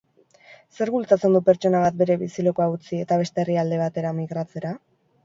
[0.77, 4.73] Zerk bultzatzen du pertsona bat bere bizilekua utzi eta beste herrialde batera migratzera?